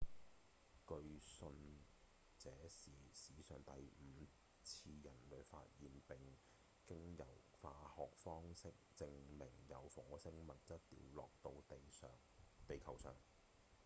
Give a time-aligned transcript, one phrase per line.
[0.87, 1.47] 據信
[2.39, 4.25] 這是史上第五
[4.63, 6.17] 次人類發現並
[6.87, 7.27] 經由
[7.61, 11.51] 化學方式證明有火星物質掉落到
[12.67, 13.13] 地球上